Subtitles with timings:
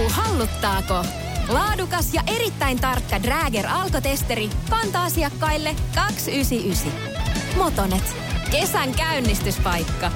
[0.00, 1.04] viikonloppu halluttaako?
[1.48, 6.92] Laadukas ja erittäin tarkka Drager alkotesteri kantaa asiakkaille 299.
[7.56, 8.16] Motonet.
[8.50, 10.12] Kesän käynnistyspaikka.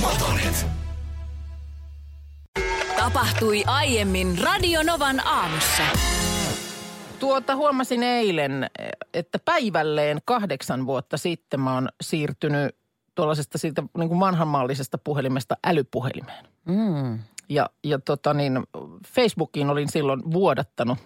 [0.00, 0.66] Motonet.
[2.96, 5.82] Tapahtui aiemmin Radionovan aamussa.
[7.18, 8.70] Tuota huomasin eilen,
[9.14, 12.76] että päivälleen kahdeksan vuotta sitten mä oon siirtynyt
[13.14, 16.46] tuollaisesta siitä niin kuin vanhanmallisesta puhelimesta älypuhelimeen.
[16.64, 17.18] Mm.
[17.52, 18.62] Ja, ja tota niin,
[19.06, 20.98] Facebookiin olin silloin vuodattanut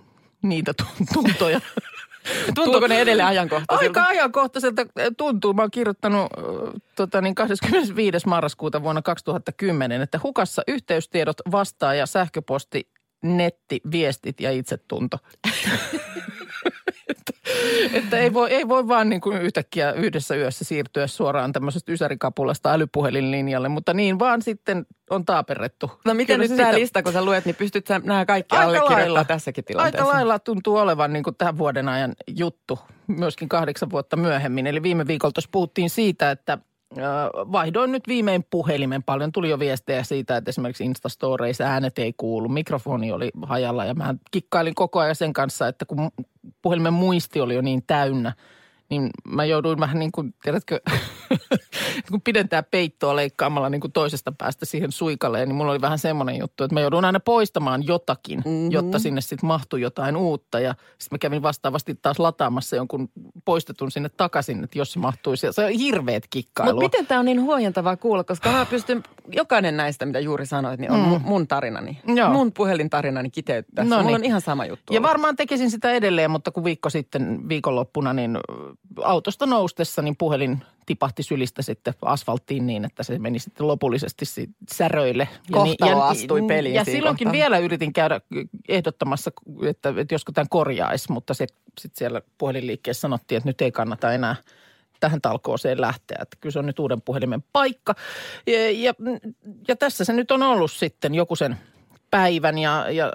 [0.42, 1.60] niitä tun- tuntoja.
[2.54, 4.00] Tuntuuko ne edelleen ajankohtaisilta?
[4.00, 4.82] Aika ajankohtaiselta
[5.16, 5.52] tuntuu.
[5.52, 8.27] Mä oon kirjoittanut äh, tota niin 25.
[8.27, 12.88] marraskuuta vuonna 2010, että hukassa yhteystiedot, vastaaja, sähköposti,
[13.26, 15.18] netti, viestit ja itsetunto.
[17.08, 17.32] että,
[17.92, 22.72] että ei, voi, ei voi vaan niin kuin yhtäkkiä yhdessä yössä siirtyä suoraan tämmöisestä ysärikapulasta
[22.72, 25.90] älypuhelinlinjalle, mutta niin vaan sitten on taaperrettu.
[26.04, 28.56] No miten Kyllä nyt tämä sitä- lista, kun sä luet, niin pystyt sä nämä kaikki
[28.56, 29.24] Aika allekirjoittaa lailla.
[29.24, 30.04] tässäkin tilanteessa?
[30.04, 34.66] Aika lailla tuntuu olevan niin kuin tämän vuoden ajan juttu, myöskin kahdeksan vuotta myöhemmin.
[34.66, 36.58] Eli viime viikolla tuossa puhuttiin siitä, että
[37.52, 39.02] vaihdoin nyt viimein puhelimen.
[39.02, 42.48] Paljon tuli jo viestejä siitä, että esimerkiksi Instastoreissa äänet ei kuulu.
[42.48, 46.10] Mikrofoni oli hajalla ja mä kikkailin koko ajan sen kanssa, että kun
[46.62, 48.32] puhelimen muisti oli jo niin täynnä,
[48.90, 50.80] niin mä jouduin vähän niin kuin, tiedätkö,
[52.10, 56.37] kun pidentää peittoa leikkaamalla niin kuin toisesta päästä siihen suikaleen, niin mulla oli vähän semmoinen
[56.38, 58.70] juttu, että mä joudun aina poistamaan jotakin, mm-hmm.
[58.70, 60.60] jotta sinne sitten mahtui jotain uutta.
[60.60, 63.09] Ja sitten mä kävin vastaavasti taas lataamassa jonkun
[63.45, 65.47] poistetun sinne takaisin, että jos se mahtuisi.
[65.50, 66.75] Se on hirveet kikkailua.
[66.75, 70.81] Mutta miten tämä on niin huojentavaa kuulla, koska mä pystyn, jokainen näistä, mitä juuri sanoit,
[70.81, 71.20] niin on mm.
[71.25, 72.00] mun tarinani.
[72.06, 72.32] Joo.
[72.32, 73.84] Mun puhelintarinani kiteyttää.
[73.84, 74.14] No Mulla niin.
[74.14, 74.94] on ihan sama juttu.
[74.94, 75.09] Ja ollut.
[75.09, 78.38] varmaan tekisin sitä edelleen, mutta kun viikko sitten viikonloppuna, niin
[79.03, 84.25] autosta noustessa, niin puhelin tipahti sylistä sitten asfalttiin niin, että se meni sitten lopullisesti
[84.72, 85.28] säröille.
[85.53, 87.32] Kohtalo astui peliin Ja silloinkin kohtaa.
[87.32, 88.21] vielä yritin käydä
[88.69, 89.31] ehdottamassa,
[89.66, 91.47] että, että josko tämän korjaisi, mutta se,
[91.81, 94.36] sitten siellä puhelinliikkeessä sanottiin, että nyt ei kannata enää
[95.00, 96.19] tähän talkooseen lähteä.
[96.22, 97.94] Että kyllä se on nyt uuden puhelimen paikka.
[98.47, 98.94] Ja, ja,
[99.69, 101.56] ja tässä se nyt on ollut sitten joku sen
[102.10, 103.12] päivän ja, ja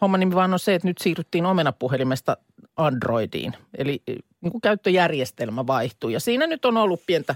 [0.00, 2.36] homman nimi vaan on se, että nyt siirryttiin omenapuhelimesta
[2.76, 3.54] Androidiin.
[3.78, 4.02] Eli
[4.40, 7.34] niin kuin käyttöjärjestelmä vaihtui ja siinä nyt on ollut pientä,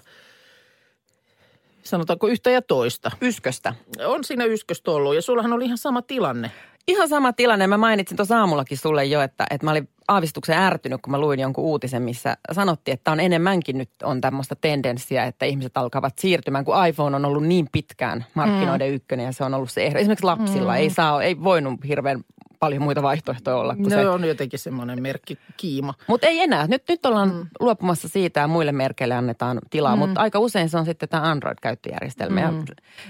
[1.90, 3.10] sanotaanko yhtä ja toista.
[3.22, 3.74] Ysköstä.
[4.04, 6.50] On siinä ysköstä ollut ja sullahan oli ihan sama tilanne.
[6.88, 7.66] Ihan sama tilanne.
[7.66, 11.40] Mä mainitsin tuossa aamullakin sulle jo, että, että mä olin aavistuksen ärtynyt, kun mä luin
[11.40, 16.64] jonkun uutisen, missä sanottiin, että on enemmänkin nyt on tämmöistä tendenssiä, että ihmiset alkavat siirtymään,
[16.64, 18.94] kun iPhone on ollut niin pitkään markkinoiden mm.
[18.94, 19.98] ykkönen ja se on ollut se ehdo.
[19.98, 20.78] Esimerkiksi lapsilla mm.
[20.78, 22.20] ei saa, ei voinut hirveän
[22.60, 24.08] paljon muita vaihtoehtoja olla kuin No se.
[24.08, 25.94] on jotenkin semmoinen merkki kiima.
[26.06, 26.66] Mutta ei enää.
[26.66, 27.46] Nyt, nyt ollaan mm.
[27.60, 29.98] luopumassa siitä ja muille merkeille annetaan tilaa, mm.
[29.98, 32.50] mutta aika usein se on sitten tämä Android-käyttöjärjestelmä.
[32.50, 32.56] Mm.
[32.58, 32.64] Ja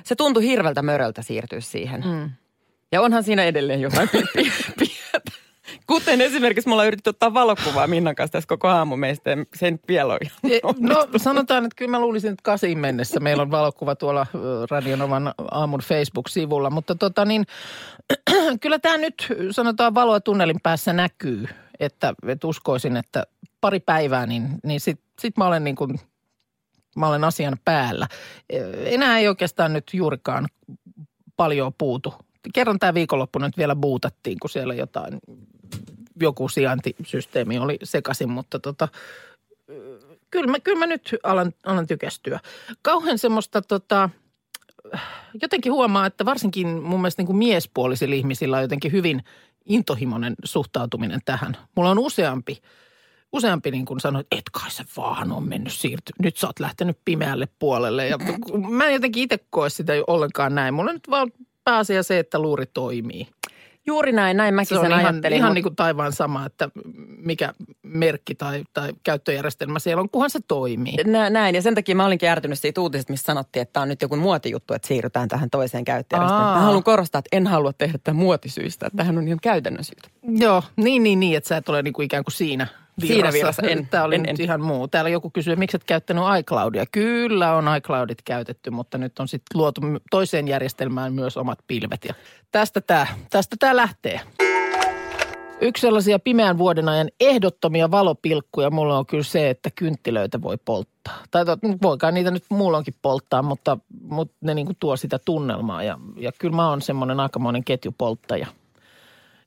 [0.04, 2.04] se tuntui hirveltä möröltä siirtyä siihen.
[2.06, 2.30] Mm.
[2.92, 5.47] Ja onhan siinä edelleen jotain pi- pi- pientä.
[5.86, 9.66] Kuten esimerkiksi mulla on yritetty ottaa valokuvaa Minnan kanssa tässä koko aamu meistä ja se
[9.66, 13.20] ei nyt vielä ole ihan E, No sanotaan, että kyllä mä luulisin, että kasiin mennessä
[13.20, 14.26] meillä on valokuva tuolla
[14.70, 16.70] Radionovan aamun Facebook-sivulla.
[16.70, 17.46] Mutta tota niin,
[18.62, 21.46] kyllä tämä nyt sanotaan valoa tunnelin päässä näkyy.
[21.80, 23.24] Että, että uskoisin, että
[23.60, 26.00] pari päivää, niin, niin sit, sit mä olen niin kuin,
[26.96, 28.08] mä olen asian päällä.
[28.50, 30.46] E, Enää ei oikeastaan nyt juurikaan
[31.36, 32.14] paljon puutu.
[32.54, 35.18] Kerran tämä viikonloppu nyt vielä buutattiin, kun siellä jotain,
[36.20, 38.88] joku sijaintisysteemi oli sekaisin, mutta tota,
[40.30, 42.40] kyllä mä, kyllä mä nyt alan, alan tykästyä.
[42.82, 44.10] Kauhean semmoista tota,
[45.42, 49.24] jotenkin huomaa, että varsinkin mun mielestä niin kuin miespuolisilla ihmisillä on jotenkin hyvin
[49.64, 51.56] intohimoinen suhtautuminen tähän.
[51.74, 52.62] Mulla on useampi,
[53.32, 56.12] useampi niin kuin sanoi, että et kai se vaan on mennyt siirty.
[56.22, 58.08] Nyt sä oot lähtenyt pimeälle puolelle.
[58.08, 58.18] Ja
[58.68, 60.74] mä en jotenkin itse koe sitä ollenkaan näin.
[60.74, 61.32] Mulla on nyt vaan
[61.64, 63.28] pääasia se, että luuri toimii.
[63.88, 65.36] Juuri näin, näin mäkin Se on sen ihan, ajattelin.
[65.38, 66.68] ihan niin kuin taivaan sama, että
[67.18, 70.96] mikä merkki tai, tai käyttöjärjestelmä siellä on, kunhan se toimii.
[71.06, 73.88] Nä, näin, ja sen takia mä olinkin ärtynyt siitä uutisesta, missä sanottiin, että tämä on
[73.88, 76.48] nyt joku muotijuttu, että siirrytään tähän toiseen käyttäjärjestelmään.
[76.48, 76.54] Aa.
[76.58, 80.08] Mä haluan korostaa, että en halua tehdä tätä muotisyistä, että tämähän on ihan käytännön syytä.
[80.22, 82.66] Joo, niin, niin, niin, että sä et ole niin kuin ikään kuin siinä.
[83.06, 84.44] Siinä virrassa, en, Tämä oli en, nyt en.
[84.44, 84.88] ihan muu.
[84.88, 86.84] Täällä joku kysyy, miksi et käyttänyt iCloudia.
[86.92, 89.80] Kyllä on iCloudit käytetty, mutta nyt on sitten luotu
[90.10, 92.04] toiseen järjestelmään myös omat pilvet.
[92.04, 92.14] Ja
[92.52, 94.20] tästä tämä tästä tää lähtee.
[95.60, 101.22] Yksi sellaisia pimeän vuoden ajan ehdottomia valopilkkuja mulla on kyllä se, että kynttilöitä voi polttaa.
[101.30, 105.82] Tai tot, voikaan niitä nyt muulloinkin polttaa, mutta, mutta ne niin kuin tuo sitä tunnelmaa.
[105.82, 108.46] Ja, ja kyllä mä oon semmoinen aikamoinen ketjupolttaja.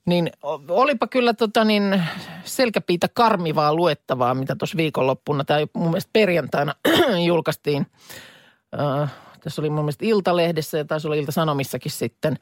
[0.06, 0.30] Niin
[0.68, 2.02] olipa kyllä tota niin
[2.44, 6.74] selkäpiitä karmivaa luettavaa, mitä tuossa viikonloppuna, tai mun mielestä perjantaina
[7.26, 7.86] julkaistiin
[8.80, 9.10] äh,
[9.42, 12.38] Tässä oli mun mielestä Iltalehdessä ja taisi olla Ilta-Sanomissakin sitten.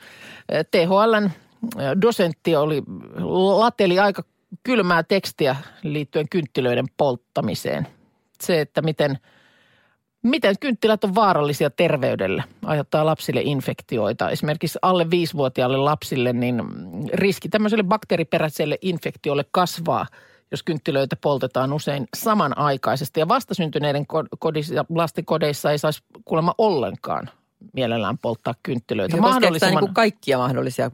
[0.71, 1.31] THLn
[2.03, 2.83] dosentti oli,
[3.59, 4.23] lateli aika
[4.63, 7.87] kylmää tekstiä liittyen kynttilöiden polttamiseen.
[8.41, 9.19] Se, että miten,
[10.23, 14.31] miten kynttilät on vaarallisia terveydelle, aiheuttaa lapsille infektioita.
[14.31, 16.63] Esimerkiksi alle viisivuotiaalle lapsille niin
[17.13, 20.07] riski tämmöiselle bakteeriperäiselle infektiolle kasvaa,
[20.51, 23.21] jos kynttilöitä poltetaan usein samanaikaisesti.
[23.21, 24.07] Ja vastasyntyneiden
[24.39, 27.31] kodissa, lastenkodeissa ei saisi kuulemma ollenkaan
[27.73, 29.17] mielellään polttaa kynttilöitä.
[29.17, 29.71] Ja mahdollisimman...
[29.71, 30.91] niin kuin kaikkia mahdollisia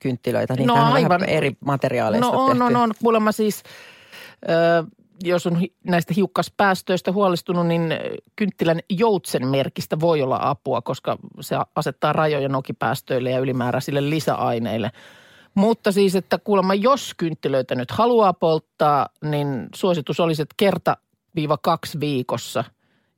[0.00, 0.54] kynttilöitä?
[0.54, 2.92] Niitä no, aivan eri materiaaleista No on, on, on.
[3.02, 3.62] Kuulemma siis,
[4.50, 4.86] äh,
[5.24, 7.82] jos on näistä hiukkaspäästöistä huolestunut, niin
[8.36, 14.90] kynttilän joutsen merkistä voi olla apua, koska se asettaa rajoja nokipäästöille ja ylimääräisille lisäaineille.
[15.54, 20.96] Mutta siis, että kuulemma jos kynttilöitä nyt haluaa polttaa, niin suositus olisi, että kerta
[21.34, 22.64] viiva kaksi viikossa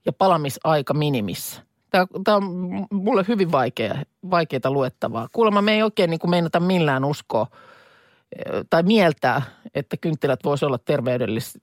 [0.06, 1.62] ja palamisaika minimissä.
[1.90, 2.44] Tämä, tämä on
[2.90, 3.94] mulle hyvin vaikea,
[4.30, 5.28] vaikeaa luettavaa.
[5.32, 7.46] Kuulemma me ei oikein niin kuin meinata millään uskoa
[8.70, 9.42] tai mieltää,
[9.75, 10.78] että kynttilät voisi olla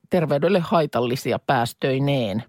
[0.10, 2.44] terveydelle haitallisia päästöineen.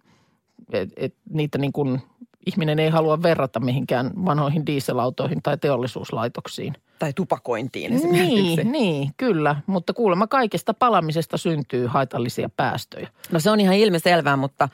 [0.72, 2.02] Et, et niitä niin kuin
[2.46, 6.74] ihminen ei halua verrata mihinkään vanhoihin dieselautoihin tai teollisuuslaitoksiin.
[6.98, 8.36] Tai tupakointiin esimerkiksi.
[8.36, 9.56] Niin, niin, kyllä.
[9.66, 13.08] Mutta kuulemma kaikesta palamisesta syntyy haitallisia päästöjä.
[13.32, 14.69] No se on ihan ilmiselvää, mutta,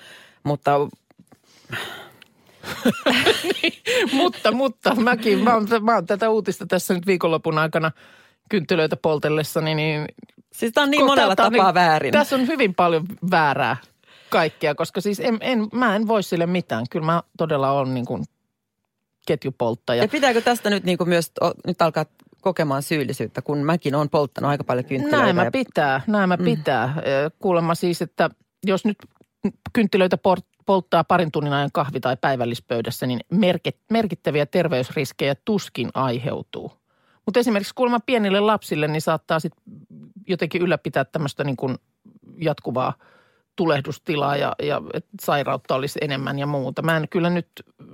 [0.44, 0.78] mutta
[3.44, 3.72] niin,
[4.22, 7.90] mutta, mutta mäkin, mä oon, mä oon tätä uutista tässä nyt viikonlopun aikana
[8.50, 10.04] kynttilöitä poltellessani, niin...
[10.52, 12.12] Siis tämä on niin monella tapaa niin, väärin.
[12.12, 13.76] Tässä on hyvin paljon väärää
[14.28, 16.86] kaikkea, koska siis en, en, mä en voi sille mitään.
[16.90, 18.24] Kyllä mä todella olen niin kuin
[19.26, 20.02] ketjupolttaja.
[20.02, 21.32] Ja pitääkö tästä nyt niin kuin myös,
[21.66, 22.04] nyt alkaa
[22.40, 25.24] kokemaan syyllisyyttä, kun mäkin olen polttanut aika paljon kynttilöitä.
[25.24, 26.44] Näin mä pitää, näin mä mm.
[26.44, 26.94] pitää.
[27.38, 28.30] Kuulemma siis, että
[28.66, 28.98] jos nyt
[29.72, 30.18] kynttilöitä
[30.66, 33.20] polttaa parin tunnin ajan kahvi- tai päivällispöydässä, niin
[33.90, 36.72] merkittäviä terveysriskejä tuskin aiheutuu.
[37.26, 39.62] Mutta esimerkiksi kuulemma pienille lapsille, niin saattaa sitten
[40.26, 41.76] jotenkin ylläpitää tämmöistä niin kuin
[42.36, 42.94] jatkuvaa
[43.56, 44.82] tulehdustilaa ja, ja
[45.20, 46.82] sairautta olisi enemmän ja muuta.
[46.82, 47.48] Mä en kyllä nyt,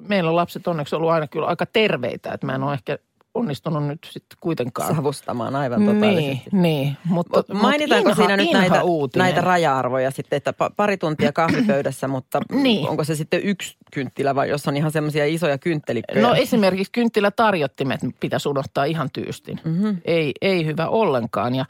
[0.09, 2.99] meillä on lapset onneksi ollut aina kyllä aika terveitä, että mä en ole ehkä
[3.39, 4.95] onnistunut nyt sitten kuitenkaan.
[4.95, 6.51] Savustamaan aivan totaalisesti.
[6.53, 8.83] Niin, niin mutta, mutta Mainitaanko inha, siinä nyt näitä,
[9.17, 12.89] näitä raja-arvoja sitten, että pari tuntia kahvipöydässä, mutta niin.
[12.89, 16.27] onko se sitten yksi kynttilä vai jos on ihan semmoisia isoja kynttelikköjä?
[16.27, 19.61] No esimerkiksi kynttilätarjottimet pitäisi unohtaa ihan tyystin.
[19.65, 19.97] Mm-hmm.
[20.05, 21.65] Ei, ei hyvä ollenkaan ja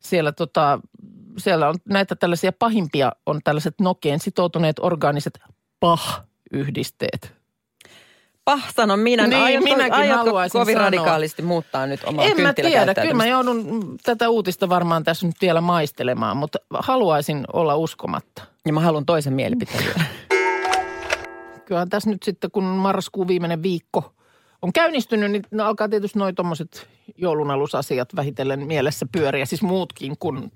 [0.00, 0.80] siellä tota,
[1.38, 5.40] siellä on näitä tällaisia pahimpia, on tällaiset nokeen sitoutuneet orgaaniset
[5.80, 7.37] PAH-yhdisteet.
[8.48, 9.26] Pah, sanon minä.
[9.26, 10.84] Niin, aiotko, minäkin aiotko haluaisin kovin sanoa.
[10.84, 15.36] radikaalisti muuttaa nyt omaa En mä tiedä, kyllä mä joudun tätä uutista varmaan tässä nyt
[15.40, 18.42] vielä maistelemaan, mutta haluaisin olla uskomatta.
[18.66, 19.84] Ja mä haluan toisen mielipiteen.
[21.66, 24.14] Kyllähän tässä nyt sitten, kun marraskuun viimeinen viikko
[24.62, 29.46] on käynnistynyt, niin no alkaa tietysti noin tuommoiset joulunalusasiat vähitellen mielessä pyöriä.
[29.46, 30.52] Siis muutkin kuin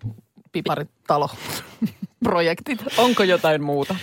[0.52, 1.30] piparitalo
[2.24, 2.84] projektit.
[2.98, 3.96] Onko jotain muuta?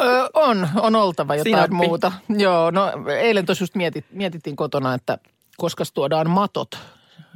[0.00, 1.74] Öö, on, on oltava jotain Sinappi.
[1.74, 2.12] muuta.
[2.28, 5.18] Joo, no eilen tosiaan just mietit, mietittiin kotona, että
[5.56, 6.78] koska tuodaan matot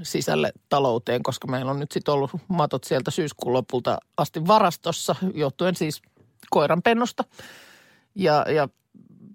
[0.03, 5.77] sisälle talouteen, koska meillä on nyt sitten ollut matot sieltä syyskuun lopulta asti varastossa, johtuen
[5.77, 6.03] siis
[6.51, 7.25] koiranpennosta.
[8.15, 8.69] Ja, ja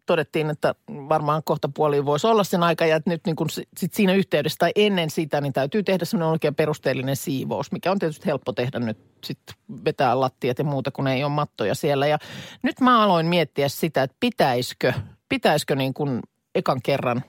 [0.10, 4.14] todettiin, että varmaan kohta puoliin voisi olla sen aika ja nyt niin kuin sit siinä
[4.14, 8.54] yhteydessä tai ennen sitä niin täytyy tehdä semmoinen oikein perusteellinen siivous, mikä on tietysti helppo
[8.54, 12.08] tehdä nyt sitten vetää lattiat ja muuta, kun ei ole mattoja siellä.
[12.08, 12.18] Ja
[12.64, 14.94] nyt mä aloin miettiä sitä, että pitäisikö,
[15.30, 16.20] pitäisikö niin kuin
[16.56, 17.24] ekan kerran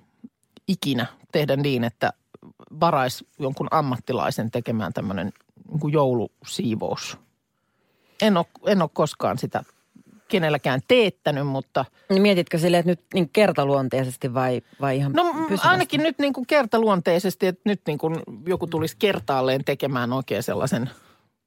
[0.69, 2.13] ikinä tehdä niin, että
[2.81, 5.33] varais jonkun ammattilaisen tekemään tämmöinen
[5.83, 7.19] niin joulusiivous.
[8.23, 9.65] En ole, en ole koskaan sitä
[10.31, 11.85] kenelläkään teettänyt, mutta...
[12.11, 15.69] Niin mietitkö sille, että nyt niin kertaluonteisesti vai, vai ihan No pysyvästi?
[15.69, 20.91] ainakin nyt niin kuin kertaluonteisesti, että nyt niin kuin joku tulisi kertaalleen tekemään oikein sellaisen,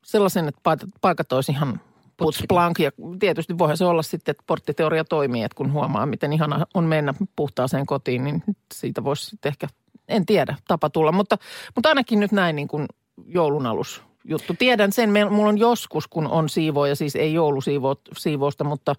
[0.05, 1.79] sellaisen että paikat olisi ihan
[2.17, 2.79] putsblank.
[2.79, 6.83] Ja tietysti voihan se olla sitten, että porttiteoria toimii, että kun huomaa, miten ihana on
[6.83, 9.67] mennä puhtaaseen kotiin, niin siitä voisi sitten ehkä,
[10.07, 11.11] en tiedä, tapa tulla.
[11.11, 11.37] Mutta,
[11.75, 12.85] mutta ainakin nyt näin niin kuin
[13.25, 14.53] joulun alus juttu.
[14.59, 18.95] Tiedän sen, mulla on joskus, kun on siivoja, siis ei joulusiivousta, mutta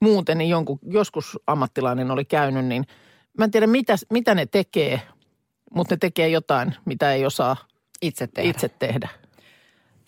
[0.00, 2.86] muuten niin jonkun, joskus ammattilainen oli käynyt, niin
[3.38, 5.00] mä en tiedä mitä, mitä ne tekee,
[5.74, 7.56] mutta ne tekee jotain, mitä ei osaa
[8.02, 8.50] itse tehdä.
[8.50, 9.08] Itse tehdä.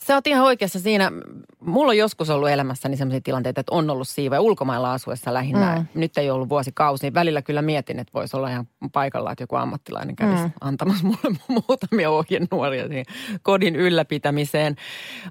[0.09, 1.13] Sä oot ihan oikeassa siinä.
[1.61, 5.77] Mulla on joskus ollut elämässäni sellaisia tilanteita, että on ollut siivoja ulkomailla asuessa lähinnä.
[5.77, 6.01] Mm.
[6.01, 7.05] Nyt ei ollut vuosikausi.
[7.05, 10.51] Niin välillä kyllä mietin, että voisi olla ihan paikalla, että joku ammattilainen kävisi mm.
[10.61, 11.37] antamassa mulle
[11.69, 13.05] muutamia ohjenuoria siihen
[13.43, 14.77] kodin ylläpitämiseen.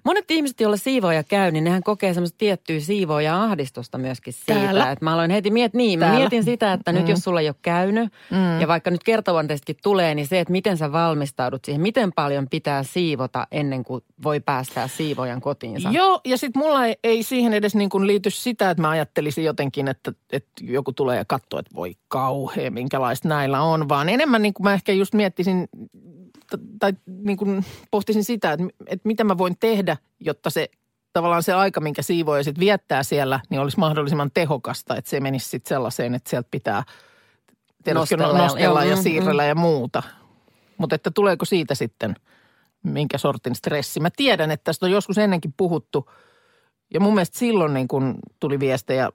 [0.04, 4.54] Monet ihmiset, joilla siivoja käy, niin nehän kokee semmoista tiettyä siivoja ahdistusta myöskin siitä.
[4.54, 4.92] Täällä.
[4.92, 6.20] Että mä aloin heti miet, niin, mä Täällä.
[6.20, 8.62] mietin sitä, että nyt jos sulla ei ole käynyt Mm.
[8.62, 12.84] ja vaikka nyt kertovanteestakin tulee, niin se, että miten sä valmistaudut siihen, miten paljon pitää
[12.84, 14.40] siivota ennen kuin voi
[14.76, 15.90] päästää siivojan kotiinsa.
[15.90, 19.44] Joo, ja sitten mulla ei, ei siihen edes niin kuin liity sitä, että mä ajattelisin
[19.44, 24.42] jotenkin, että, että joku tulee ja katsoo, että voi kauhea, minkälaista näillä on, vaan enemmän
[24.42, 25.70] niin kuin mä ehkä just miettisin
[26.80, 30.70] tai niin kuin pohtisin sitä, että, että mitä mä voin tehdä, jotta se
[31.14, 35.50] tavallaan se aika, minkä siivoja sitten viettää siellä, niin olisi mahdollisimman tehokasta, että se menisi
[35.50, 36.84] sitten sellaiseen, että sieltä pitää
[37.94, 40.04] Nostella nostella, ja- ja mm, siirrellä ja muuta.
[40.78, 42.16] Mutta että tuleeko siitä sitten
[42.84, 44.00] minkä sortin stressi.
[44.00, 46.10] Mä tiedän, että tästä on joskus ennenkin puhuttu
[46.94, 49.10] ja mun mielestä silloin niin kun tuli viestejä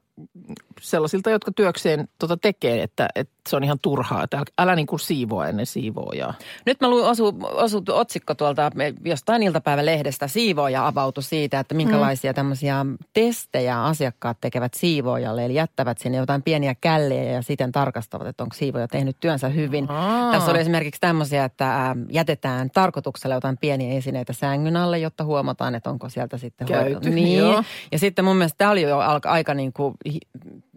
[0.80, 5.00] sellaisilta, jotka työkseen tota tekee, että, että se on ihan turhaa, että älä, niin kuin
[5.00, 6.34] siivoa ennen siivoojaa.
[6.66, 8.70] Nyt mä luin osu, osu otsikko tuolta
[9.04, 10.28] jostain iltapäivälehdestä.
[10.28, 15.44] Siivooja avautui siitä, että minkälaisia tämmöisiä testejä asiakkaat tekevät siivoojalle.
[15.44, 19.90] Eli jättävät sinne jotain pieniä källejä ja siten tarkastavat, että onko siivoja tehnyt työnsä hyvin.
[19.90, 20.32] Aa.
[20.32, 25.74] Tässä oli esimerkiksi tämmöisiä, että ä, jätetään tarkoituksella jotain pieniä esineitä sängyn alle, jotta huomataan,
[25.74, 27.38] että onko sieltä sitten Käyty, Niin.
[27.38, 27.62] joo.
[27.92, 29.94] Ja sitten mun mielestä tämä oli jo aika niin kuin,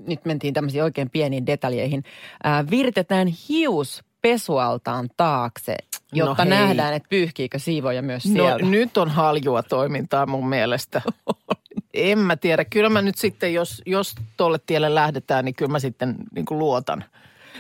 [0.08, 2.04] nyt mentiin tämmöisiin oikein pieniin detaljeihin.
[2.44, 5.76] Ää, viritetään hius pesualtaan taakse,
[6.14, 6.50] jotta hei.
[6.50, 8.66] nähdään, että pyyhkiikö siivoja myös No sieltä.
[8.66, 11.02] nyt on haljua toimintaa mun mielestä.
[11.94, 12.66] en mä tiedä.
[12.66, 16.60] Kyllä mä nyt sitten, jos, jos tolle tielle lähdetään, niin kyllä mä sitten niin kuin
[16.60, 17.04] luotan.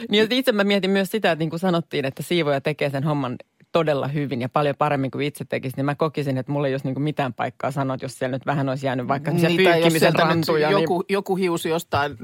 [0.09, 3.35] Niin itse mä mietin myös sitä, että niin kuin sanottiin, että siivoja tekee sen homman
[3.75, 6.85] todella hyvin ja paljon paremmin kuin itse tekisi, niin mä kokisin, että mulla ei olisi
[6.87, 10.15] niin kuin mitään paikkaa sanoa, että jos siellä nyt vähän olisi jäänyt vaikka Niitä, nyt
[10.15, 10.69] rantuja.
[10.69, 12.17] Niin, joku, joku hius jostain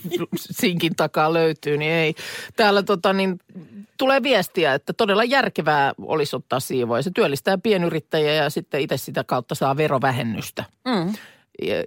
[0.60, 2.14] sinkin takaa löytyy, niin ei.
[2.56, 3.40] Täällä tota, niin,
[3.98, 7.02] tulee viestiä, että todella järkevää olisi ottaa siivoja.
[7.02, 10.64] Se työllistää pienyrittäjiä ja sitten itse sitä kautta saa verovähennystä.
[10.84, 11.12] mm.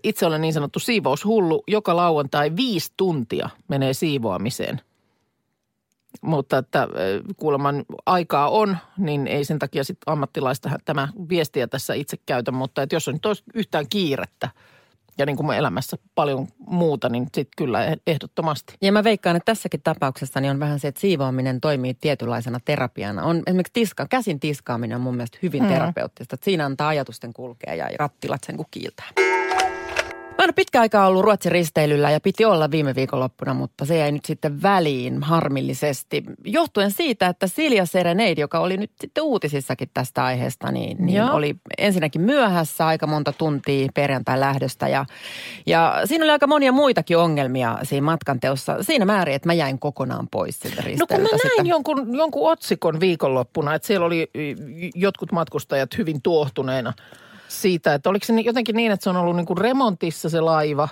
[0.04, 1.64] Itse olen niin sanottu siivoushullu.
[1.68, 4.82] Joka lauantai viisi tuntia menee siivoamiseen.
[6.22, 6.88] Mutta että
[7.38, 12.52] kuuleman aikaa on, niin ei sen takia sitten ammattilaista tämä viestiä tässä itse käytä.
[12.52, 14.50] Mutta että jos on nyt yhtään kiirettä
[15.18, 18.74] ja niin kuin mun elämässä paljon muuta, niin sitten kyllä eh- ehdottomasti.
[18.82, 23.24] Ja mä veikkaan, että tässäkin tapauksessa niin on vähän se, että siivoaminen toimii tietynlaisena terapiana.
[23.24, 25.70] On esimerkiksi tiska, käsin tiskaaminen on mun mielestä hyvin Mm.
[25.70, 26.36] terapeuttista.
[26.36, 29.08] Että siinä antaa ajatusten kulkea ja rattilat sen kun kiiltää.
[30.42, 34.12] Mä oon pitkä aikaa ollut Ruotsin risteilyllä ja piti olla viime viikonloppuna, mutta se jäi
[34.12, 36.24] nyt sitten väliin harmillisesti.
[36.46, 41.34] Johtuen siitä, että Silja Serenade, joka oli nyt sitten uutisissakin tästä aiheesta, niin, niin Joo.
[41.34, 44.88] oli ensinnäkin myöhässä aika monta tuntia perjantai lähdöstä.
[44.88, 45.06] Ja,
[45.66, 48.84] ja siinä oli aika monia muitakin ongelmia siinä matkan teossa.
[48.84, 51.30] Siinä määrin, että mä jäin kokonaan pois siltä No kun mä risteilyltä.
[51.30, 51.66] näin sitten.
[51.66, 54.32] jonkun, jonkun otsikon viikonloppuna, että siellä oli
[54.96, 56.94] jotkut matkustajat hyvin tuohtuneena
[57.52, 60.90] siitä, että oliko se jotenkin niin, että se on ollut niin kuin remontissa se laiva.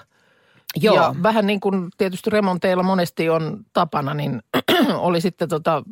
[0.75, 0.95] Joo.
[0.95, 4.41] Ja vähän niin kuin tietysti remonteilla monesti on tapana, niin
[4.97, 5.83] oli sitten tota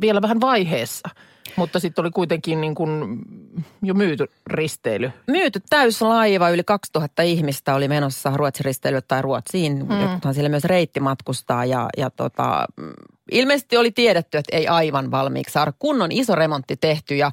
[0.00, 1.08] vielä vähän vaiheessa.
[1.56, 3.18] Mutta sitten oli kuitenkin niin kuin
[3.82, 5.10] jo myyty risteily.
[5.26, 9.86] Myyty täyslaiva, yli 2000 ihmistä oli menossa Ruotsin risteilylle tai Ruotsiin.
[9.88, 10.00] Mm.
[10.00, 12.66] Jotkuthan siellä myös reitti matkustaa ja, ja tota,
[13.30, 17.30] ilmeisesti oli tiedetty, että ei aivan valmiiksi saada kunnon iso remontti tehty ja,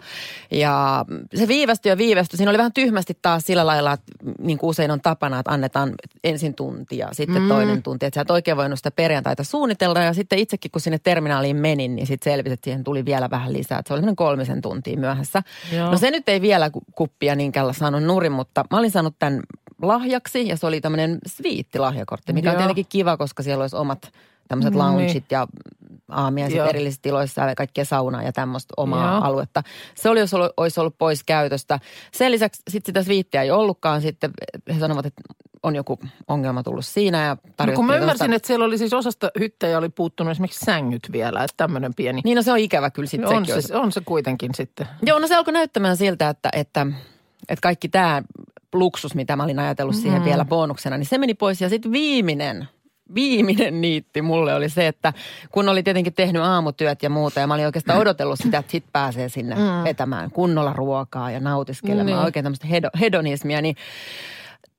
[0.52, 1.06] ja
[1.36, 2.38] se viivästyi ja viivästyi.
[2.38, 4.06] Siinä oli vähän tyhmästi taas sillä lailla, että
[4.40, 5.94] niin kuin usein on tapana, että annetaan
[6.24, 7.48] ensin tunti ja sitten mm.
[7.48, 8.06] toinen tunti.
[8.06, 11.96] Että sä et oikein voinut sitä perjantaita suunnitella ja sitten itsekin kun sinne terminaaliin menin,
[11.96, 13.80] niin sitten selvisi, että siihen tuli vielä vähän lisää.
[13.80, 15.44] Että se oli semmoinen kolmisen tuntia myöhässä.
[15.74, 15.92] Joo.
[15.92, 19.42] No se nyt ei vielä ku- kuppia niinkään saanut nurin, mutta mä olin saanut tämän
[19.82, 22.54] lahjaksi ja se oli tämmöinen sviittilahjakortti, mikä Joo.
[22.54, 24.12] on tietenkin kiva, koska siellä olisi omat
[24.48, 24.80] tämmöiset Niin.
[24.80, 25.48] loungeit ja
[26.10, 29.24] aamiaiset erillisissä tiloissa ja kaikkea saunaa ja tämmöistä omaa Joo.
[29.24, 29.64] aluetta.
[29.96, 31.80] Se oli, jos ollut, olisi ollut pois käytöstä.
[32.14, 34.32] Sen lisäksi sit sitä sviittiä ei ollutkaan sitten.
[34.76, 35.22] He sanovat, että
[35.64, 38.94] on joku ongelma tullut siinä ja No kun mä ymmärsin, tuosta- että siellä oli siis
[38.94, 42.22] osasta hyttejä oli puuttunut esimerkiksi sängyt vielä, että tämmöinen pieni.
[42.24, 43.64] Niin no se on ikävä kyllä sitten on, sekin.
[43.64, 44.88] se, on se kuitenkin sitten.
[45.06, 46.88] Joo, no se alkoi näyttämään siltä, että, että,
[47.50, 48.24] että kaikki tämä
[48.74, 51.62] luksus, mitä mä olin ajatellut siihen vielä bonuksena, niin se meni pois.
[51.62, 52.68] Ja sitten viimeinen,
[53.16, 55.14] viimeinen niitti mulle oli se, että
[55.52, 58.86] kun oli tietenkin tehnyt aamutyöt ja muuta, ja mä olin oikeastaan odotellut sitä, että sit
[58.94, 59.84] pääsee sinne mm.
[59.84, 62.18] vetämään kunnolla ruokaa ja nautiskelemaan, Niin.
[62.18, 63.76] oikein tämmöistä hedo, hedonismia, niin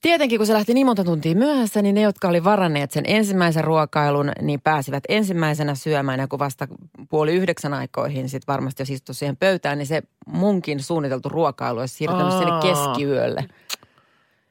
[0.02, 3.64] Tietenkin, kun se lähti niin monta tuntia myöhässä, niin ne, jotka oli varanneet sen ensimmäisen
[3.64, 6.20] ruokailun, niin pääsivät ensimmäisenä syömään.
[6.20, 6.68] Ja kun vasta
[7.10, 11.94] puoli yhdeksän aikoihin sitten varmasti jos istui siihen pöytään, niin se munkin suunniteltu ruokailu olisi
[11.94, 13.44] siirtynyt sinne keskiyölle.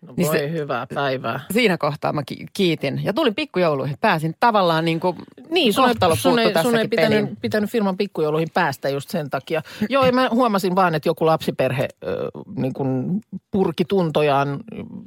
[0.02, 1.40] No Niin voi se- hyvää päivää.
[1.52, 3.02] Siinä kohtaa mä ki- kiitin.
[3.04, 3.98] Ja tulin pikkujouluihin.
[4.02, 5.16] Pääsin tavallaan niin kuin
[5.50, 7.38] Niin, sun, sun, ei, sun ei pitänyt, peliin.
[7.42, 9.62] pitänyt firman pikkujouluihin päästä just sen takia.
[9.90, 12.14] Joo, ja mä huomasin vaan, että joku lapsiperhe äh,
[12.56, 14.60] niin kun purki tuntojaan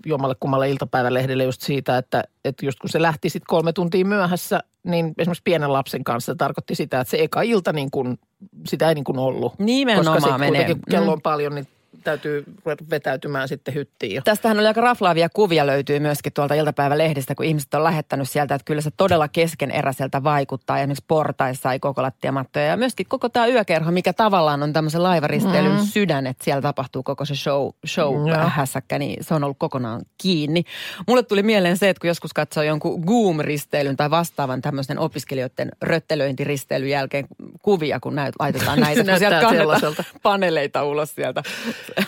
[0.07, 4.61] jommalle kummalle iltapäivälehdelle just siitä, että, että just kun se lähti sitten kolme tuntia myöhässä,
[4.85, 8.19] niin esimerkiksi pienen lapsen kanssa se tarkoitti sitä, että se eka ilta niin kun,
[8.67, 9.59] sitä ei niin kuin ollut.
[9.59, 10.75] Nimenomaan Koska se menee.
[10.91, 11.13] kello Mm.
[11.13, 11.67] on paljon, niin
[12.05, 14.15] täytyy ruveta vetäytymään sitten hyttiin.
[14.15, 14.23] jo.
[14.25, 18.65] Tästähän oli aika raflaavia kuvia löytyy myöskin tuolta iltapäivälehdistä, kun ihmiset on lähettänyt sieltä, että
[18.65, 20.79] kyllä se todella keskeneräiseltä vaikuttaa.
[20.79, 25.03] Ja esimerkiksi portaissa ei koko lattiamattoja ja myöskin koko tämä yökerho, mikä tavallaan on tämmöisen
[25.03, 25.85] laivaristeilyn mm.
[25.85, 28.39] sydän, että siellä tapahtuu koko se show, show Joo.
[28.49, 30.65] hässäkkä, niin se on ollut kokonaan kiinni.
[31.09, 36.91] Mulle tuli mieleen se, että kun joskus katsoo jonkun Goom-risteilyn tai vastaavan tämmöisen opiskelijoiden röttelöintiristeilyn
[36.91, 37.27] jälkeen
[37.63, 41.43] kuvia, kun näyt, laitetaan näitä, kun sieltä kannetaan paneleita ulos sieltä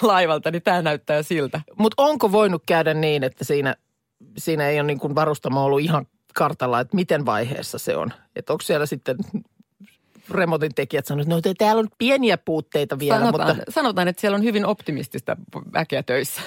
[0.03, 1.61] laivalta, niin tämä näyttää siltä.
[1.79, 3.75] Mutta onko voinut käydä niin, että siinä,
[4.39, 8.13] siinä ei ole niin kuin varustamo ollut ihan kartalla, että miten vaiheessa se on?
[8.37, 9.17] Että onko siellä sitten
[10.31, 14.37] remotin tekijät sanoneet, no te- täällä on pieniä puutteita vielä, sanotaan, mutta sanotaan, että siellä
[14.37, 15.37] on hyvin optimistista
[15.73, 16.43] väkeä töissä.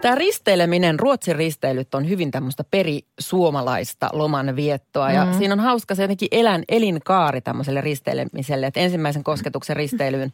[0.00, 5.12] Tämä risteileminen, Ruotsin risteilyt on hyvin tämmöistä perisuomalaista lomanviettoa.
[5.12, 5.38] Ja Mm-hmm.
[5.38, 8.66] siinä on hauska se jotenkin elän, elinkaari tämmöiselle risteilemiselle.
[8.66, 10.32] Että ensimmäisen kosketuksen risteilyyn,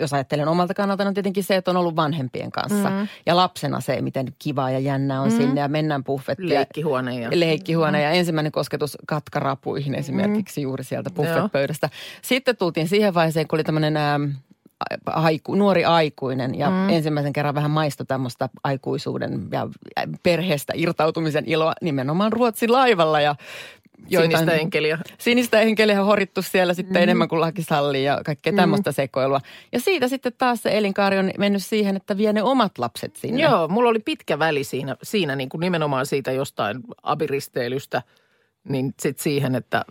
[0.00, 2.90] jos ajattelen omalta kannalta, on tietenkin se, että on ollut vanhempien kanssa.
[2.90, 3.08] Mm-hmm.
[3.26, 6.48] Ja lapsena se, miten kivaa ja jännää on sinne ja mennään buffettiin.
[6.48, 7.28] leikkihuone ja...
[7.32, 11.24] Leikkihuone ja ensimmäinen kosketus katkarapuihin esimerkiksi juuri sieltä Joo.
[11.24, 11.90] buffetpöydästä.
[12.22, 14.20] Sitten tultiin siihen vaiheeseen, kun oli tämmöinen ää,
[15.06, 16.88] aiku, nuori aikuinen ja mm.
[16.88, 19.68] ensimmäisen kerran vähän maisto tämmöistä aikuisuuden ja
[20.22, 23.34] perheestä irtautumisen iloa nimenomaan Ruotsin laivalla ja
[24.08, 24.98] Sinistä enkeliä.
[25.18, 27.02] Sinistä enkeliä on horittu siellä sitten mm.
[27.02, 29.40] enemmän kuin laki sallii ja kaikkea tämmöistä sekoilua.
[29.72, 33.42] Ja siitä sitten taas se elinkaari on mennyt siihen, että vie ne omat lapset sinne.
[33.42, 38.02] Joo, mulla oli pitkä väli siinä, siinä niin kuin nimenomaan siitä jostain abiristeilystä,
[38.68, 39.84] niin sitten siihen, että,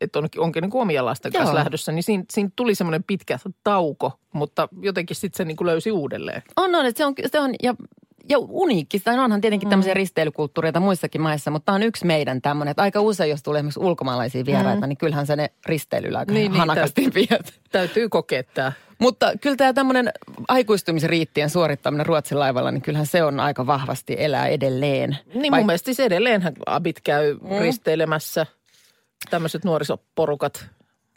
[0.00, 1.58] että onkin, onkin niin omia lasten kanssa Joo.
[1.58, 5.90] lähdössä, niin siinä, siinä tuli semmoinen pitkä tauko, mutta jotenkin sitten se niin kuin löysi
[5.90, 6.42] uudelleen.
[6.56, 7.74] On, on, että se on, se on ja,
[8.28, 9.00] ja uniikki.
[9.00, 12.70] Tai onhan tietenkin tämmöisiä risteilykulttuureita muissakin maissa, mutta tämä on yksi meidän tämmöinen.
[12.70, 16.40] Että aika usein, jos tulee esimerkiksi ulkomaalaisia vieraita, niin kyllähän se ne risteilyllä aika Niin,
[16.40, 17.60] niin, niin, hanakasti viet.
[17.72, 18.72] Täytyy kokea tämä.
[18.98, 20.10] Mutta kyllä tämä tämmöinen
[20.48, 25.18] aikuistumisriittien suorittaminen Ruotsin laivalla, niin kyllähän se on aika vahvasti elää edelleen.
[25.34, 27.58] Niin Vaik- mun mielestä siis edelleenhän abit käy mm.
[27.58, 28.46] risteilemässä
[29.30, 30.66] tämmöiset nuorisoporukat.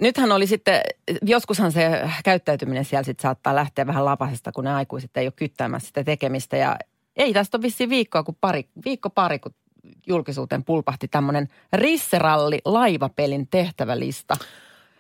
[0.01, 0.81] Nythän oli sitten,
[1.21, 5.87] joskushan se käyttäytyminen siellä sitten saattaa lähteä vähän lapasesta, kun ne aikuiset ei ole kyttäämässä
[5.87, 6.57] sitä tekemistä.
[6.57, 6.77] Ja
[7.19, 9.53] ei tästä ole vissiin viikkoa, kun pari, viikko pari, kun
[10.07, 14.37] julkisuuteen pulpahti tämmöinen Risseralli laivapelin tehtävälista.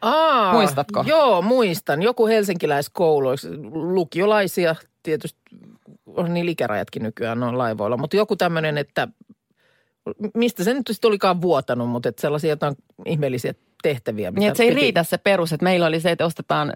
[0.01, 1.03] Aa, Muistatko?
[1.07, 2.01] Joo, muistan.
[2.01, 3.29] Joku helsinkiläiskoulu,
[3.71, 5.39] lukiolaisia tietysti,
[6.05, 9.07] on niin ikärajatkin nykyään on laivoilla, mutta joku tämmöinen, että
[10.33, 13.53] mistä se nyt sitten olikaan vuotanut, mutta että sellaisia jotain ihmeellisiä
[13.83, 14.31] tehtäviä.
[14.31, 16.73] Niin, että se ei piti- riitä se perus, että meillä oli se, että ostetaan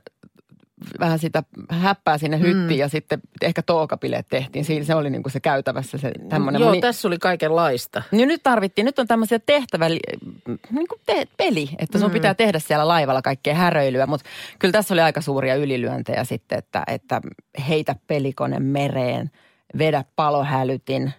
[1.00, 2.80] vähän sitä häppää sinne hyttiin mm.
[2.80, 4.65] ja sitten ehkä tookapileet tehtiin.
[4.65, 6.60] Siinä se oli niin kuin se käytävässä se tämmöinen.
[6.60, 8.04] Joo, Moni- tässä oli kaikenlaista.
[8.12, 12.13] Niin nyt tarvittiin, nyt on tämmöisiä tehtävä, niin kuin te, peli, että sun mm.
[12.13, 16.84] pitää tehdä siellä laivalla kaikkea häröilyä, mutta kyllä tässä oli aika suuria ylilyöntejä sitten, että,
[16.88, 17.22] että
[17.69, 19.32] heitä pelikone mereen,
[19.78, 21.13] vedä palohälytin,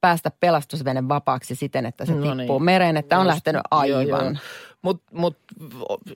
[0.00, 2.64] päästä pelastusvene vapaaksi siten, että se No tippuu niin.
[2.64, 4.24] mereen, että on Just, lähtenyt joo, aivan.
[4.26, 4.34] joo.
[4.82, 5.36] Mutta mut,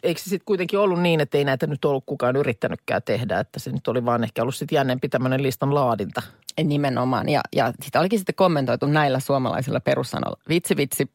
[0.03, 3.61] eikö se sitten kuitenkin ollut niin, että ei näitä nyt ollut kukaan yrittänytkään tehdä, että
[3.61, 6.23] se nyt oli vaan ehkä ollut sitten jännempi tämmöinen listan laadinta.
[6.65, 7.29] Nimenomaan.
[7.29, 10.41] Ja, ja sitä olikin sitten kommentoitu näillä suomalaisilla perussanoilla.
[10.49, 11.11] Vitsi, vitsi.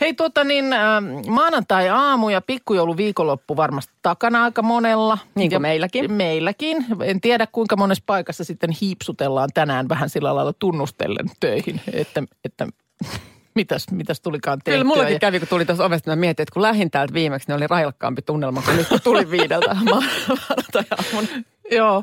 [0.00, 0.80] Hei tota niin, äh,
[1.28, 5.18] maanantai-aamu ja pikkujoulu viikonloppu varmasti takana aika monella.
[5.34, 6.12] Niin kuin ja meilläkin.
[6.12, 6.86] Meilläkin.
[7.02, 12.66] En tiedä kuinka monessa paikassa sitten hiipsutellaan tänään vähän sillä lailla tunnustellen töihin, että, että
[13.54, 14.74] mitäs, mitäs tulikaan tehtyä.
[14.74, 17.48] Kyllä mullakin Ja- kävi, kun tuli tuossa ovesta, mä mietin, että kun lähdin täältä viimeksi,
[17.48, 21.44] niin oli railakkaampi tunnelma kuin nyt, kun tuli viideltä maanantai-aamuna.
[21.70, 22.02] Joo,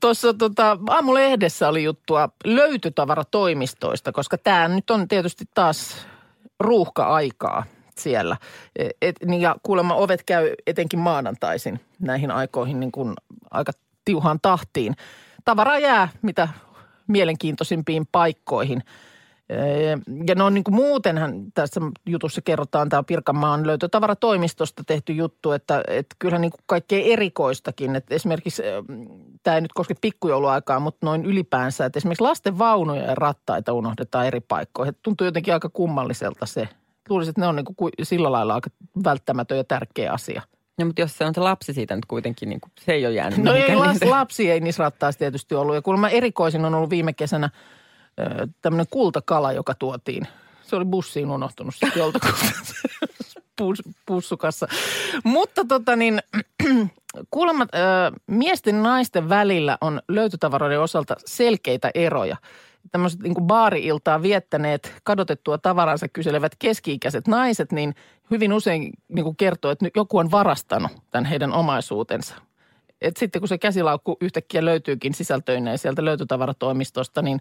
[0.00, 6.06] tuossa tota, aamulehdessä oli juttua löytötavaratoimistoista, koska tämä nyt on tietysti taas
[6.60, 7.64] ruuhka-aikaa
[7.98, 8.36] siellä.
[9.02, 13.14] Et, niin ja kuulemma ovet käy etenkin maanantaisin näihin aikoihin niin kuin
[13.50, 13.72] aika
[14.04, 14.96] tiuhaan tahtiin.
[15.44, 16.48] Tavaraa jää mitä
[17.06, 18.82] mielenkiintoisimpiin paikkoihin.
[20.28, 26.16] Ja no niin kuin muutenhan tässä jutussa kerrotaan, tämä Pirkanmaan löytötavaratoimistosta tehty juttu, että, että
[26.18, 27.96] kyllähän niin kuin kaikkea erikoistakin.
[27.96, 28.62] Että esimerkiksi,
[29.42, 34.26] tämä ei nyt koske pikkujouluaikaa, mutta noin ylipäänsä, että esimerkiksi lasten vaunuja ja rattaita unohdetaan
[34.26, 34.90] eri paikkoihin.
[34.90, 36.68] Että tuntuu jotenkin aika kummalliselta se.
[37.08, 38.70] Luulisin, että ne on niin kuin sillä lailla aika
[39.04, 40.42] välttämätön ja tärkeä asia.
[40.78, 43.14] No, mutta jos se on se lapsi siitä nyt kuitenkin, niin kuin, se ei ole
[43.14, 43.38] jäänyt.
[43.38, 45.74] No ei, niin lapsi ei niissä rattaissa tietysti ollut.
[45.74, 47.50] Ja kuulemma erikoisin on ollut viime kesänä–
[48.62, 50.28] tämmöinen kultakala, joka tuotiin.
[50.62, 52.46] Se oli bussiin unohtunut sitten joltakulta
[54.06, 54.68] pussukassa.
[55.24, 56.22] Mutta tota niin,
[57.30, 57.66] kuulemma
[58.26, 62.36] miesten ja naisten välillä on löytötavaroiden osalta selkeitä eroja.
[62.92, 67.94] Tämmöiset niin baari-iltaa viettäneet kadotettua tavaransa kyselevät keski-ikäiset naiset, niin
[68.30, 72.34] hyvin usein niin kuin kertoo, että joku on varastanut tämän heidän omaisuutensa.
[73.00, 77.40] Et sitten kun se käsilaukku yhtäkkiä löytyykin sisältöineen sieltä löytötavaratoimistosta, niin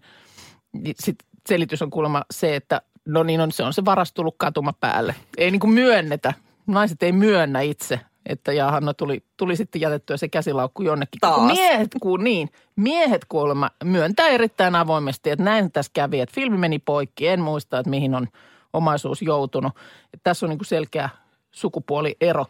[1.00, 1.16] sit
[1.48, 5.16] selitys on kuulemma se, että no niin on, se on se varas tullut katuma päälle.
[5.38, 6.34] Ei niin kuin myönnetä.
[6.68, 11.20] Naiset ei myönnä itse, että jaha, no tuli, tuli sitten jätettyä se käsilaukku jonnekin.
[11.20, 11.54] Taas.
[11.54, 16.80] Miehet, kun niin, miehet kuulemma myöntää erittäin avoimesti, että näin tässä kävi, että filmi meni
[16.80, 17.28] poikki.
[17.28, 18.28] En muista, että mihin on
[18.74, 19.72] omaisuus joutunut.
[20.14, 21.10] Että tässä on niin kuin selkeä
[21.52, 22.46] sukupuoliero.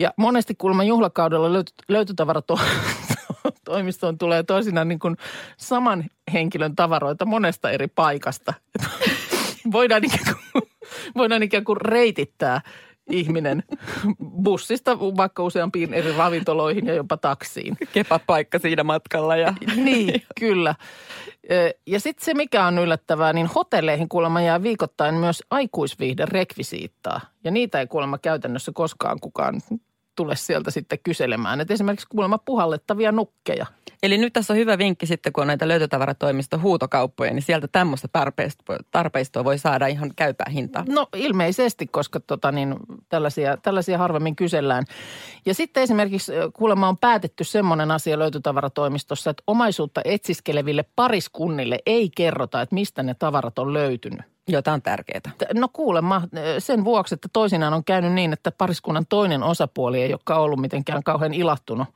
[0.00, 2.58] Ja monesti kuulemma juhlakaudella löyty, löytötavarato
[3.64, 5.16] toimistoon tulee toisinaan niin kuin
[5.56, 8.54] saman henkilön tavaroita monesta eri paikasta.
[9.72, 10.62] voidaan, ikään kuin,
[11.16, 12.60] voidaan ikään kuin reitittää
[13.10, 13.62] ihminen
[14.42, 17.76] bussista vaikka useampiin eri ravintoloihin ja jopa taksiin.
[18.26, 19.36] paikka siinä matkalla.
[19.36, 19.54] Ja.
[19.76, 20.74] Niin, kyllä.
[21.86, 27.20] Ja sitten se, mikä on yllättävää, niin hotelleihin kuulemma jää viikoittain myös aikuisviihden rekvisiittaa.
[27.44, 29.60] Ja niitä ei kuulemma käytännössä koskaan kukaan
[30.16, 31.60] tule sieltä sitten kyselemään.
[31.60, 33.66] Että esimerkiksi kuulemma puhallettavia nukkeja.
[34.02, 38.08] Eli nyt tässä on hyvä vinkki sitten, kun on näitä löytötavaratoimisto huutokauppoja, niin sieltä tämmöistä
[38.90, 40.84] tarpeistoa voi saada ihan käypää hintaa.
[40.88, 42.74] No ilmeisesti, koska tota niin,
[43.08, 44.84] tällaisia, tällaisia harvemmin kysellään.
[45.46, 52.62] Ja sitten esimerkiksi kuulemma on päätetty semmoinen asia löytötavaratoimistossa, että omaisuutta etsiskeleville pariskunnille ei kerrota,
[52.62, 54.35] että mistä ne tavarat on löytynyt.
[54.48, 55.20] Jota on tärkeää.
[55.54, 56.22] No kuulemma
[56.58, 61.02] sen vuoksi, että toisinaan on käynyt niin, että pariskunnan toinen osapuoli ei ole ollut mitenkään
[61.02, 61.88] kauhean ilahtunut,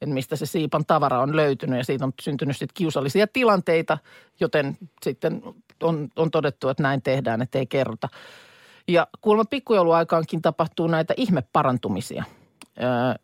[0.00, 3.98] että mistä se siipan tavara on löytynyt ja siitä on syntynyt sitten kiusallisia tilanteita,
[4.40, 5.42] joten sitten
[5.82, 8.08] on, on todettu, että näin tehdään, että ei kerrota.
[8.88, 12.24] Ja kuulemma pikkujouluaikaankin tapahtuu näitä ihmeparantumisia.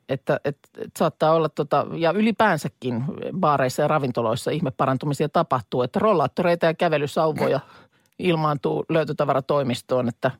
[0.08, 3.04] että, että, että saattaa olla, tota, ja ylipäänsäkin
[3.40, 7.60] baareissa ja ravintoloissa ihmeparantumisia tapahtuu, että rollaattoreita ja kävelysauvoja–
[8.18, 10.30] ilmaantuu löytötavaratoimistoon, että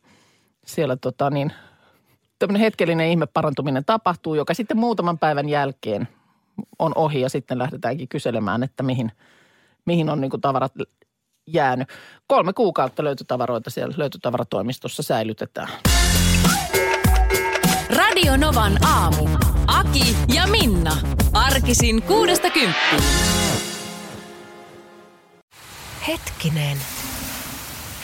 [0.67, 1.53] siellä tota niin,
[2.39, 6.09] tämmöinen hetkellinen ihme parantuminen tapahtuu, joka sitten muutaman päivän jälkeen
[6.79, 9.13] on ohi ja sitten lähdetäänkin kyselemään, että mihin,
[9.87, 10.73] mihin on niin kuin tavarat
[11.47, 11.89] jäänyt.
[12.27, 15.69] Kolme kuukautta löytötavaroita siellä löytötavaratoimistossa säilytetään.
[17.97, 19.29] Radio Novan aamu.
[19.67, 20.97] Aki ja Minna.
[21.33, 23.03] Arkisin kuudesta kymppiin.
[26.09, 26.77] Hetkinen.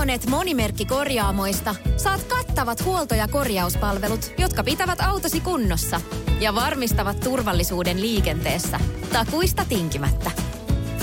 [0.00, 6.00] Monet monimerkkikorjaamoista saat kattavat huolto- ja korjauspalvelut, jotka pitävät autosi kunnossa
[6.40, 8.80] ja varmistavat turvallisuuden liikenteessä.
[9.12, 10.30] Takuista tinkimättä.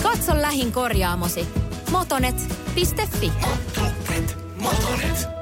[0.03, 1.47] Katso lähin korjaamosi.
[1.91, 3.31] motonet.fi.
[4.61, 5.36] Motonet.